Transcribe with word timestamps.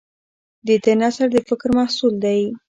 د 0.67 0.69
ده 0.83 0.93
نثر 1.01 1.27
د 1.35 1.37
فکر 1.49 1.69
محصول 1.77 2.13
دی. 2.25 2.41